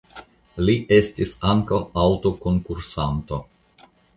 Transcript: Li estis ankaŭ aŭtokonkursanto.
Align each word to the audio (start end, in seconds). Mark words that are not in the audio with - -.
Li 0.69 0.73
estis 0.95 1.35
ankaŭ 1.51 1.81
aŭtokonkursanto. 2.07 3.43